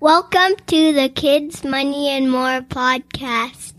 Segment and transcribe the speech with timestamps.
[0.00, 3.72] Welcome to the Kids Money and More podcast.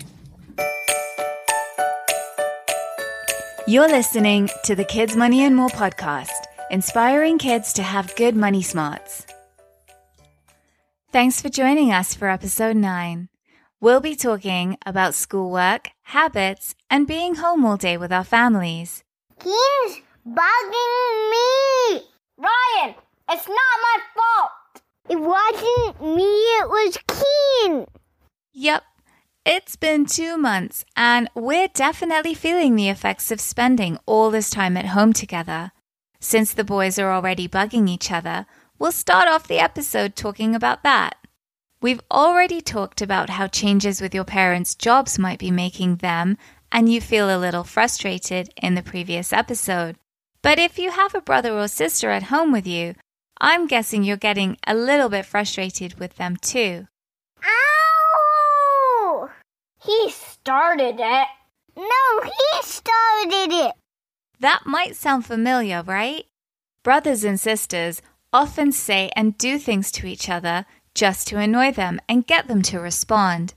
[3.66, 8.62] You're listening to the Kids Money and More podcast, inspiring kids to have good money
[8.62, 9.26] smarts.
[11.14, 13.30] Thanks for joining us for episode 9.
[13.80, 19.06] We'll be talking about schoolwork, habits, and being home all day with our families.
[19.40, 22.02] Kian's bugging me!
[22.38, 22.96] Ryan,
[23.30, 24.52] it's not my fault!
[25.10, 27.88] It wasn't me, it was Kian!
[28.54, 28.84] Yep,
[29.44, 34.78] it's been two months, and we're definitely feeling the effects of spending all this time
[34.78, 35.72] at home together.
[36.20, 38.46] Since the boys are already bugging each other,
[38.78, 41.16] we'll start off the episode talking about that.
[41.82, 46.38] We've already talked about how changes with your parents' jobs might be making them
[46.72, 49.96] and you feel a little frustrated in the previous episode.
[50.44, 52.94] But if you have a brother or sister at home with you,
[53.42, 56.88] I'm guessing you're getting a little bit frustrated with them too.
[57.44, 59.30] Ow!
[59.82, 61.28] He started it.
[61.78, 63.74] No, he started it.
[64.40, 66.26] That might sound familiar, right?
[66.84, 68.02] Brothers and sisters
[68.34, 72.62] often say and do things to each other just to annoy them and get them
[72.64, 73.54] to respond.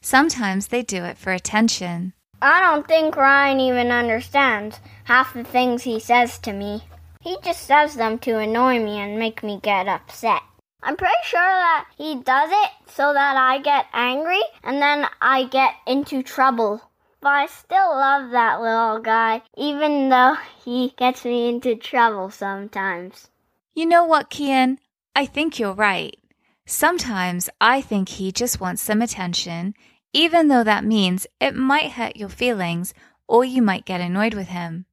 [0.00, 2.12] Sometimes they do it for attention.
[2.40, 6.84] I don't think Ryan even understands half the things he says to me.
[7.24, 10.42] He just does them to annoy me and make me get upset.
[10.82, 15.44] I'm pretty sure that he does it so that I get angry and then I
[15.44, 16.82] get into trouble.
[17.22, 23.30] But I still love that little guy, even though he gets me into trouble sometimes.
[23.72, 24.76] You know what, Kian?
[25.16, 26.18] I think you're right.
[26.66, 29.72] Sometimes I think he just wants some attention,
[30.12, 32.92] even though that means it might hurt your feelings
[33.26, 34.84] or you might get annoyed with him.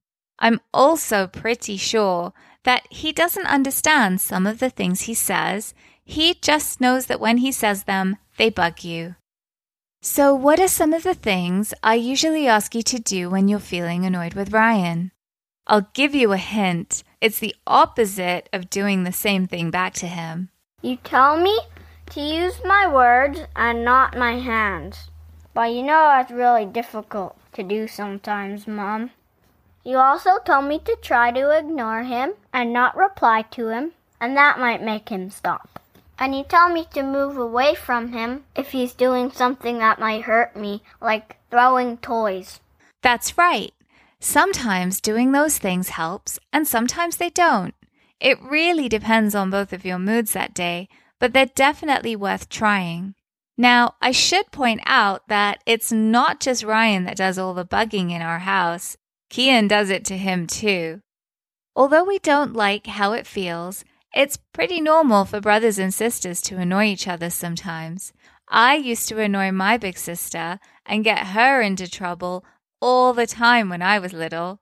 [0.41, 5.75] I'm also pretty sure that he doesn't understand some of the things he says.
[6.03, 9.15] He just knows that when he says them, they bug you.
[10.01, 13.59] So, what are some of the things I usually ask you to do when you're
[13.59, 15.11] feeling annoyed with Ryan?
[15.67, 17.03] I'll give you a hint.
[17.21, 20.49] It's the opposite of doing the same thing back to him.
[20.81, 21.59] You tell me
[22.09, 25.11] to use my words and not my hands.
[25.53, 29.11] But you know that's really difficult to do sometimes, Mom.
[29.83, 34.37] You also told me to try to ignore him and not reply to him, and
[34.37, 35.79] that might make him stop.
[36.19, 40.23] And you tell me to move away from him if he's doing something that might
[40.23, 42.59] hurt me, like throwing toys.
[43.01, 43.73] That's right.
[44.19, 47.73] Sometimes doing those things helps, and sometimes they don't.
[48.19, 53.15] It really depends on both of your moods that day, but they're definitely worth trying.
[53.57, 58.11] Now, I should point out that it's not just Ryan that does all the bugging
[58.11, 58.95] in our house.
[59.31, 61.01] Kian does it to him too.
[61.73, 66.57] Although we don't like how it feels, it's pretty normal for brothers and sisters to
[66.57, 68.11] annoy each other sometimes.
[68.49, 72.43] I used to annoy my big sister and get her into trouble
[72.81, 74.59] all the time when I was little.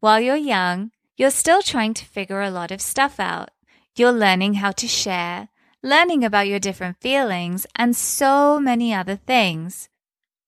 [0.00, 3.50] While you're young, you're still trying to figure a lot of stuff out.
[3.94, 5.48] You're learning how to share,
[5.80, 9.88] learning about your different feelings, and so many other things.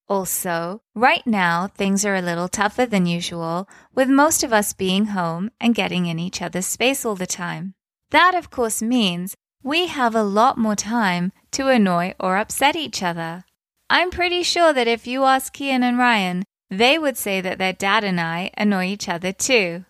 [0.08, 5.06] Also, right now, things are a little tougher than usual, with most of us being
[5.06, 7.74] home and getting in each other's space all the time.
[8.10, 13.02] That, of course, means we have a lot more time to annoy or upset each
[13.02, 13.44] other.
[13.90, 17.72] I'm pretty sure that if you ask Kian and Ryan, they would say that their
[17.72, 19.84] dad and I annoy each other too.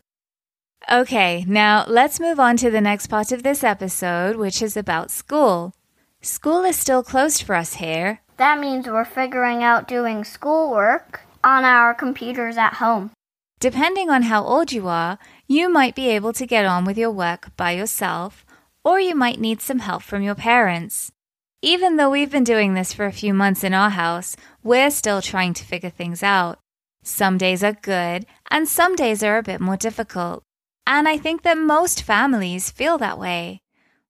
[0.90, 5.10] Okay, now let's move on to the next part of this episode, which is about
[5.10, 5.74] school.
[6.22, 8.20] School is still closed for us here.
[8.38, 13.10] That means we're figuring out doing schoolwork on our computers at home.
[13.58, 15.18] Depending on how old you are,
[15.48, 18.46] you might be able to get on with your work by yourself,
[18.84, 21.10] or you might need some help from your parents.
[21.62, 25.20] Even though we've been doing this for a few months in our house, we're still
[25.20, 26.60] trying to figure things out.
[27.02, 30.44] Some days are good, and some days are a bit more difficult.
[30.86, 33.62] And I think that most families feel that way.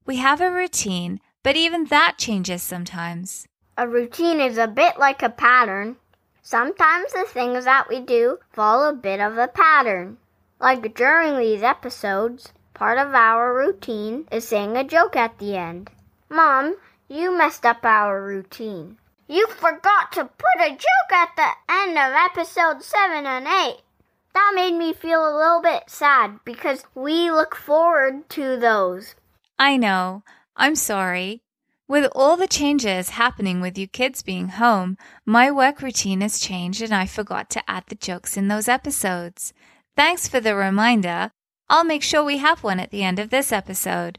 [0.04, 3.46] We have a routine, but even that changes sometimes.
[3.80, 5.98] A routine is a bit like a pattern.
[6.42, 10.18] Sometimes the things that we do follow a bit of a pattern.
[10.58, 15.90] Like during these episodes, part of our routine is saying a joke at the end.
[16.28, 16.74] Mom,
[17.06, 18.98] you messed up our routine.
[19.28, 23.76] You forgot to put a joke at the end of episode 7 and 8.
[24.34, 29.14] That made me feel a little bit sad because we look forward to those.
[29.56, 30.24] I know.
[30.56, 31.42] I'm sorry.
[31.88, 36.82] With all the changes happening with you kids being home, my work routine has changed
[36.82, 39.54] and I forgot to add the jokes in those episodes.
[39.96, 41.30] Thanks for the reminder.
[41.70, 44.18] I'll make sure we have one at the end of this episode.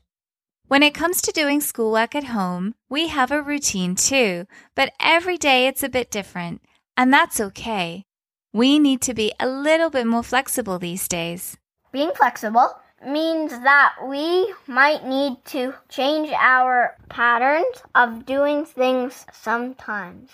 [0.68, 5.38] When it comes to doing schoolwork at home, we have a routine too, but every
[5.38, 6.64] day it's a bit different,
[6.98, 8.04] and that's okay.
[8.52, 11.56] We need to be a little bit more flexible these days.
[11.92, 20.32] Being flexible means that we might need to change our patterns of doing things sometimes.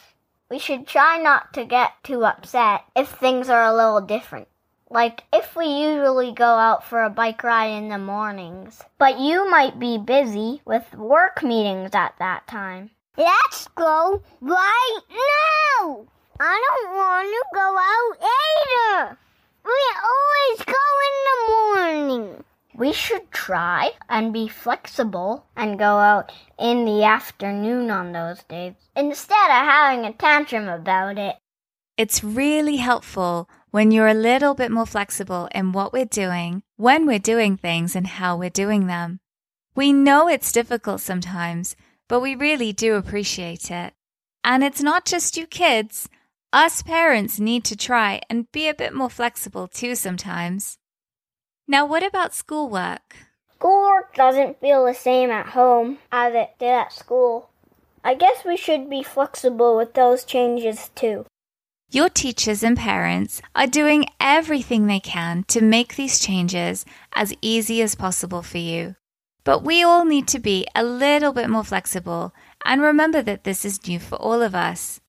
[0.50, 4.48] We should try not to get too upset if things are a little different.
[4.90, 9.50] Like if we usually go out for a bike ride in the mornings, but you
[9.50, 12.92] might be busy with work meetings at that time.
[13.18, 16.06] Let's go right now!
[16.40, 18.18] I don't want to go out
[19.08, 19.18] either!
[19.66, 22.44] We always go in the morning.
[22.78, 28.74] We should try and be flexible and go out in the afternoon on those days
[28.98, 31.38] instead of having a tantrum about it.
[31.96, 37.06] It's really helpful when you're a little bit more flexible in what we're doing, when
[37.06, 39.22] we're doing things, and how we're doing them.
[39.74, 41.78] We know it's difficult sometimes,
[42.10, 43.94] but we really do appreciate it.
[44.44, 46.10] And it's not just you kids.
[46.52, 50.78] Us parents need to try and be a bit more flexible too sometimes.
[51.68, 53.16] Now, what about schoolwork?
[53.56, 57.50] Schoolwork doesn't feel the same at home as it did at school.
[58.04, 61.26] I guess we should be flexible with those changes too.
[61.90, 66.86] Your teachers and parents are doing everything they can to make these changes
[67.16, 68.96] as easy as possible for you.
[69.44, 72.34] But we all need to be a little bit more flexible
[72.64, 75.00] and remember that this is new for all of us.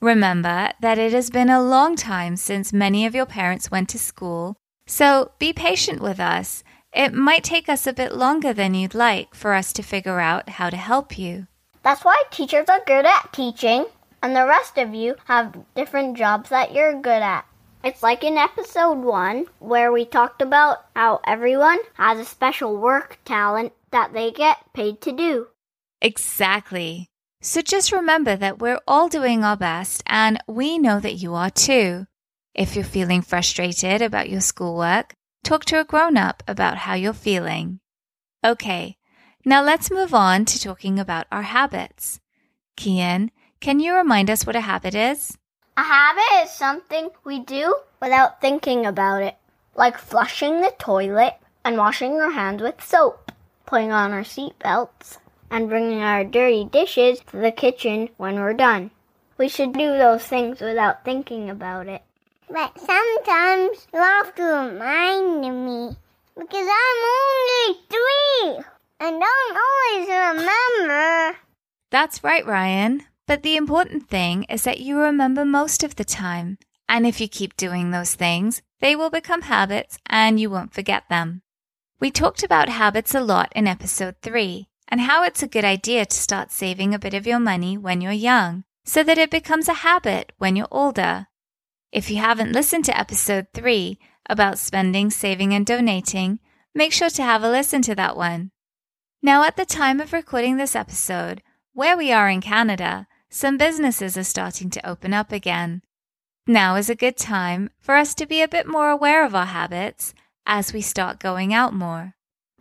[0.00, 3.98] Remember that it has been a long time since many of your parents went to
[3.98, 6.62] school, so be patient with us.
[6.92, 10.48] It might take us a bit longer than you'd like for us to figure out
[10.48, 11.46] how to help you.
[11.82, 13.86] That's why teachers are good at teaching,
[14.22, 17.46] and the rest of you have different jobs that you're good at.
[17.82, 23.18] It's like in episode one, where we talked about how everyone has a special work
[23.26, 25.48] talent that they get paid to do.
[26.00, 27.08] Exactly.
[27.42, 31.50] So just remember that we're all doing our best, and we know that you are
[31.50, 32.06] too.
[32.54, 37.12] If you're feeling frustrated about your schoolwork, talk to a grown up about how you're
[37.12, 37.80] feeling.
[38.44, 38.96] Okay,
[39.44, 42.20] now let's move on to talking about our habits.
[42.76, 43.30] Kian,
[43.60, 45.36] can you remind us what a habit is?
[45.76, 49.36] A habit is something we do without thinking about it,
[49.74, 51.34] like flushing the toilet
[51.64, 53.32] and washing our hands with soap,
[53.66, 55.18] putting on our seatbelts,
[55.50, 58.92] and bringing our dirty dishes to the kitchen when we're done.
[59.36, 62.02] We should do those things without thinking about it.
[62.50, 65.96] But sometimes you have to remind me
[66.36, 68.64] because I'm only three
[69.00, 71.38] and don't always remember.
[71.90, 73.04] That's right, Ryan.
[73.26, 76.58] But the important thing is that you remember most of the time.
[76.88, 81.04] And if you keep doing those things, they will become habits and you won't forget
[81.08, 81.42] them.
[81.98, 86.04] We talked about habits a lot in episode 3 and how it's a good idea
[86.04, 89.68] to start saving a bit of your money when you're young so that it becomes
[89.68, 91.28] a habit when you're older.
[91.94, 96.40] If you haven't listened to episode 3 about spending, saving, and donating,
[96.74, 98.50] make sure to have a listen to that one.
[99.22, 101.40] Now, at the time of recording this episode,
[101.72, 105.82] where we are in Canada, some businesses are starting to open up again.
[106.48, 109.46] Now is a good time for us to be a bit more aware of our
[109.46, 110.14] habits
[110.44, 112.14] as we start going out more.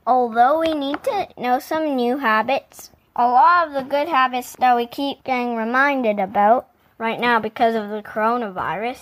[0.06, 4.76] Although we need to know some new habits, a lot of the good habits that
[4.76, 9.00] we keep getting reminded about right now because of the coronavirus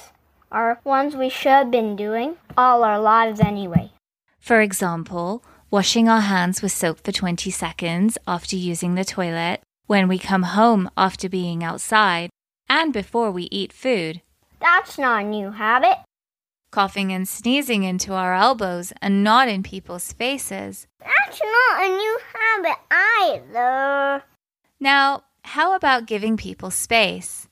[0.52, 3.92] are ones we should have been doing all our lives anyway.
[4.40, 10.08] For example, washing our hands with soap for 20 seconds after using the toilet, when
[10.08, 12.30] we come home after being outside,
[12.68, 14.22] and before we eat food.
[14.60, 15.98] That's not a new habit.
[16.72, 20.88] Coughing and sneezing into our elbows and not in people's faces.
[21.00, 24.24] That's not a new habit either.
[24.80, 27.48] Now, how about giving people space?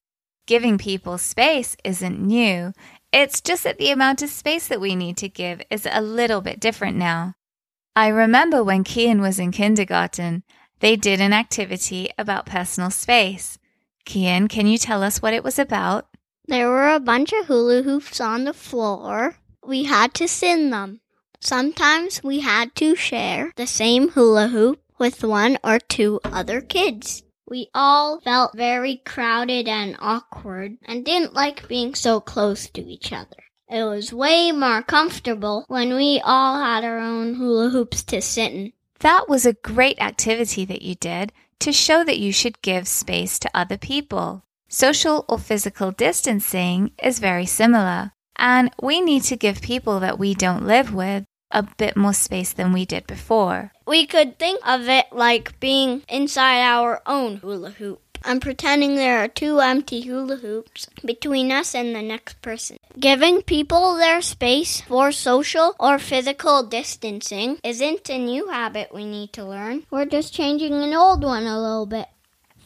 [0.50, 2.74] Giving people space isn't new.
[3.14, 6.42] It's just that the amount of space that we need to give is a little
[6.42, 7.36] bit different now.
[7.96, 10.42] I remember when Kian was in kindergarten,
[10.80, 13.60] they did an activity about personal space.
[14.08, 16.08] Kian, can you tell us what it was about?
[16.48, 19.36] There were a bunch of hula hoops on the floor.
[19.64, 21.02] We had to sing them.
[21.40, 27.22] Sometimes we had to share the same hula hoop with one or two other kids.
[27.50, 33.12] We all felt very crowded and awkward and didn't like being so close to each
[33.12, 33.38] other.
[33.68, 38.52] It was way more comfortable when we all had our own hula hoops to sit
[38.52, 38.74] in.
[39.00, 43.40] That was a great activity that you did to show that you should give space
[43.40, 44.44] to other people.
[44.68, 50.36] Social or physical distancing is very similar, and we need to give people that we
[50.36, 53.72] don't live with a bit more space than we did before.
[53.86, 59.20] We could think of it like being inside our own hula hoop and pretending there
[59.20, 62.78] are two empty hula hoops between us and the next person.
[63.00, 69.34] Giving people their space for social or physical distancing isn't a new habit we need
[69.34, 69.86] to learn.
[69.90, 72.08] We're just changing an old one a little bit.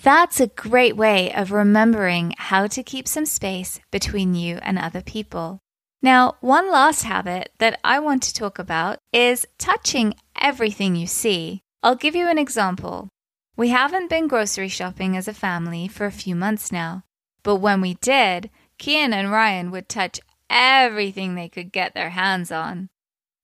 [0.01, 5.01] That's a great way of remembering how to keep some space between you and other
[5.01, 5.61] people.
[6.03, 11.61] Now, one last habit that I want to talk about is touching everything you see.
[11.81, 13.07] I'll give you an example.
[13.55, 17.03] We haven't been grocery shopping as a family for a few months now,
[17.41, 20.19] but when we did, Kian and Ryan would touch
[20.49, 22.89] everything they could get their hands on.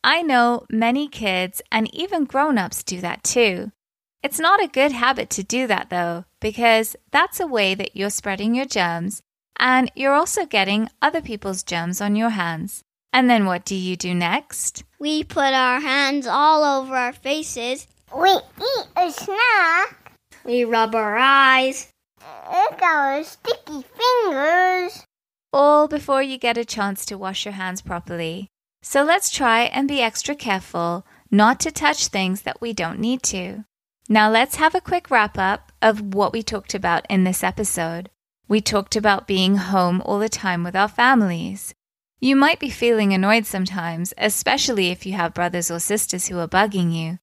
[0.04, 3.72] I know many kids and even grown ups do that too.
[4.22, 8.10] It's not a good habit to do that though, because that's a way that you're
[8.10, 9.22] spreading your germs
[9.58, 12.84] and you're also getting other people's germs on your hands.
[13.12, 14.84] And then what do you do next?
[15.00, 17.88] We put our hands all over our faces.
[18.16, 20.14] We eat a snack.
[20.46, 21.92] We rub our eyes.
[22.52, 23.84] Look our sticky
[24.24, 25.06] fingers.
[25.52, 28.48] All before you get a chance to wash your hands properly.
[28.82, 33.24] So let's try and be extra careful not to touch things that we don't need
[33.24, 33.66] to.
[34.08, 38.10] Now let's have a quick wrap up of what we talked about in this episode.
[38.50, 41.76] We talked about being home all the time with our families.
[42.20, 46.48] You might be feeling annoyed sometimes, especially if you have brothers or sisters who are
[46.48, 47.20] bugging you.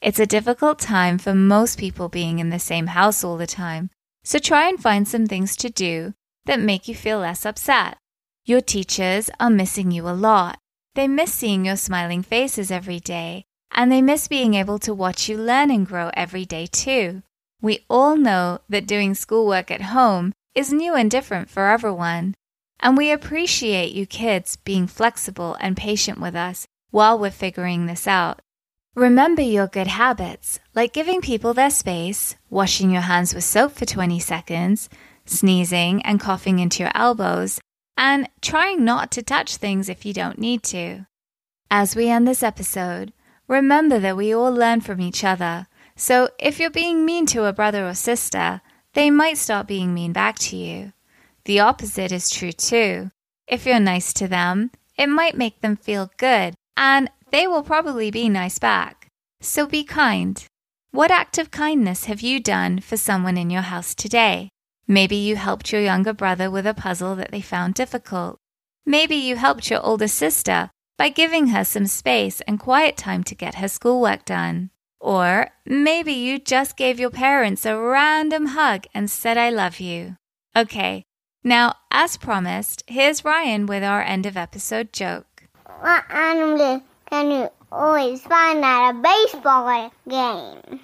[0.00, 3.90] It's a difficult time for most people being in the same house all the time,
[4.24, 6.14] so try and find some things to do
[6.46, 7.98] that make you feel less upset.
[8.46, 10.58] Your teachers are missing you a lot.
[10.94, 15.28] They miss seeing your smiling faces every day, and they miss being able to watch
[15.28, 17.22] you learn and grow every day too.
[17.60, 22.34] We all know that doing schoolwork at home is new and different for everyone.
[22.80, 28.06] And we appreciate you kids being flexible and patient with us while we're figuring this
[28.06, 28.40] out.
[28.94, 33.84] Remember your good habits, like giving people their space, washing your hands with soap for
[33.84, 34.88] 20 seconds,
[35.26, 37.60] sneezing and coughing into your elbows,
[37.96, 41.06] and trying not to touch things if you don't need to.
[41.70, 43.12] As we end this episode,
[43.48, 45.66] remember that we all learn from each other.
[45.96, 48.60] So if you're being mean to a brother or sister,
[48.94, 50.92] they might start being mean back to you.
[51.44, 53.10] The opposite is true too.
[53.46, 58.10] If you're nice to them, it might make them feel good, and they will probably
[58.10, 59.08] be nice back.
[59.40, 60.42] So be kind.
[60.90, 64.48] What act of kindness have you done for someone in your house today?
[64.86, 68.38] Maybe you helped your younger brother with a puzzle that they found difficult.
[68.86, 73.34] Maybe you helped your older sister by giving her some space and quiet time to
[73.34, 74.70] get her schoolwork done.
[75.04, 80.16] Or maybe you just gave your parents a random hug and said, I love you.
[80.56, 81.02] Okay,
[81.44, 85.44] now, as promised, here's Ryan with our end of episode joke.
[85.80, 90.80] What animal can you always find at a baseball game?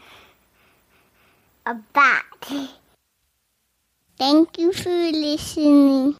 [1.65, 2.69] A bat.
[4.19, 6.19] Thank you for listening.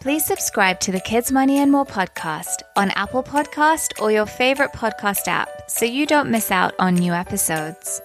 [0.00, 4.72] Please subscribe to the Kids Money and More podcast on Apple Podcast or your favorite
[4.72, 8.00] podcast app so you don't miss out on new episodes.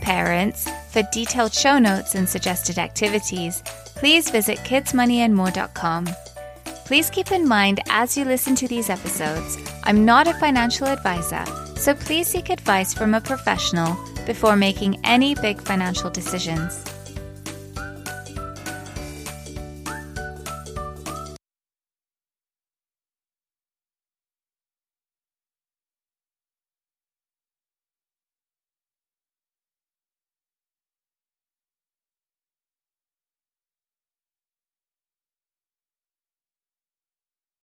[0.00, 3.62] Parents, for detailed show notes and suggested activities,
[3.94, 6.08] please visit kidsmoneyandmore.com.
[6.84, 11.44] Please keep in mind as you listen to these episodes, I'm not a financial advisor,
[11.76, 13.96] so please seek advice from a professional
[14.26, 16.84] before making any big financial decisions.